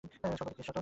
[0.03, 0.77] সর্বাধিক টেস্ট শতক